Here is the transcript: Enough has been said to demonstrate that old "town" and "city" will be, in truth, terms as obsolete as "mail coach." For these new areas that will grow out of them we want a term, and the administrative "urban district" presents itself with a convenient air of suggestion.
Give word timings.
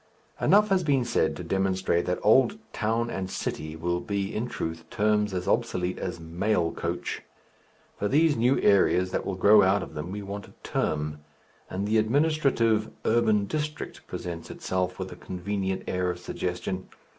Enough 0.41 0.69
has 0.69 0.83
been 0.83 1.05
said 1.05 1.35
to 1.35 1.43
demonstrate 1.43 2.07
that 2.07 2.17
old 2.23 2.57
"town" 2.73 3.11
and 3.11 3.29
"city" 3.29 3.75
will 3.75 3.99
be, 3.99 4.33
in 4.33 4.47
truth, 4.47 4.83
terms 4.89 5.31
as 5.31 5.47
obsolete 5.47 5.99
as 5.99 6.19
"mail 6.19 6.71
coach." 6.71 7.21
For 7.99 8.07
these 8.07 8.35
new 8.35 8.59
areas 8.61 9.11
that 9.11 9.27
will 9.27 9.35
grow 9.35 9.61
out 9.61 9.83
of 9.83 9.93
them 9.93 10.11
we 10.11 10.23
want 10.23 10.47
a 10.47 10.55
term, 10.63 11.19
and 11.69 11.87
the 11.87 11.99
administrative 11.99 12.89
"urban 13.05 13.45
district" 13.45 14.07
presents 14.07 14.49
itself 14.49 14.97
with 14.97 15.11
a 15.11 15.15
convenient 15.15 15.83
air 15.85 16.09
of 16.09 16.17
suggestion. 16.17 16.89